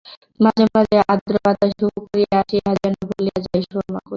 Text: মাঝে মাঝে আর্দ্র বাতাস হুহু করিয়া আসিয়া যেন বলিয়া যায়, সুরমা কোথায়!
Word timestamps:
মাঝে 0.39 0.65
মাঝে 0.75 0.97
আর্দ্র 1.11 1.35
বাতাস 1.45 1.71
হুহু 1.79 1.99
করিয়া 2.03 2.35
আসিয়া 2.41 2.71
যেন 2.81 2.93
বলিয়া 3.09 3.37
যায়, 3.45 3.63
সুরমা 3.63 3.89
কোথায়! 3.95 4.09